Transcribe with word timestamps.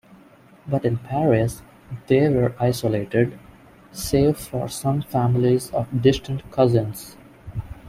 But 0.67 0.83
in 0.83 0.97
Paris 0.97 1.61
they 2.07 2.27
were 2.27 2.55
isolated, 2.59 3.37
save 3.91 4.35
for 4.35 4.67
some 4.67 5.03
families 5.03 5.69
of 5.69 6.01
distant 6.01 6.49
cousins. 6.51 7.17